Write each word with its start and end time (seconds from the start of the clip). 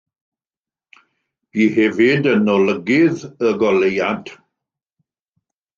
Bu 1.57 1.67
hefyd 1.77 2.31
yn 2.33 2.49
olygydd 2.55 3.21
Y 3.51 3.55
Goleuad. 3.65 4.35